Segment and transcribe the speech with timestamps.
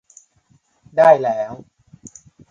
[0.97, 1.53] ได้แล้ว